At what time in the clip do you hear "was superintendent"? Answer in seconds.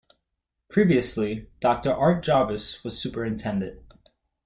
2.83-3.83